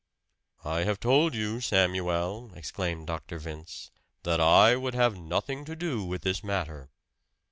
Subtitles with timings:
[0.65, 3.37] "I have told you, Samuel," exclaimed Dr.
[3.37, 3.91] Vince,
[4.23, 6.89] "that I would have nothing to do with this matter."